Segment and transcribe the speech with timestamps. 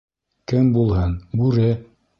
[0.51, 1.73] —Кем булһын, бүре!